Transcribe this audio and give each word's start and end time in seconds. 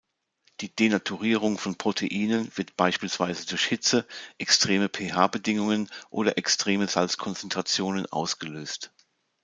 Die 0.61 0.75
Denaturierung 0.75 1.59
von 1.59 1.77
Proteinen 1.77 2.49
wird 2.57 2.75
beispielsweise 2.75 3.45
durch 3.45 3.63
Hitze, 3.65 4.07
extreme 4.39 4.89
pH-Bedingungen 4.89 5.89
oder 6.09 6.39
extreme 6.39 6.87
Salzkonzentrationen 6.87 8.07
ausgelöst. 8.07 8.91